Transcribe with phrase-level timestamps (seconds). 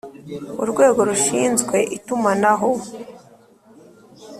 [0.61, 2.71] Urwego rushinzwe itumanaho